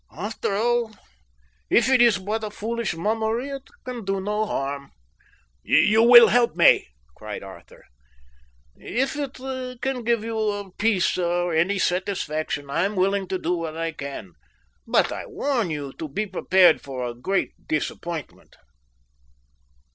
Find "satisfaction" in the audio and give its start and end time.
11.77-12.67